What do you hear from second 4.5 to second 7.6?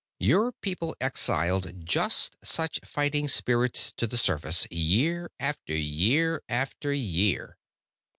year after year after year.